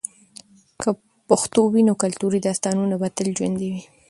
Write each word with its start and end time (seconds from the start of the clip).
که 0.81 0.89
پښتو 1.27 1.61
وي، 1.71 1.81
نو 1.87 1.93
کلتوري 2.03 2.39
داستانونه 2.47 2.95
به 3.01 3.07
تل 3.17 3.27
ژوندۍ 3.37 3.69
وي. 3.73 3.83